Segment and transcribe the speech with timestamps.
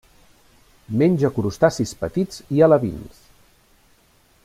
[1.01, 3.21] Menja crustacis petits i alevins.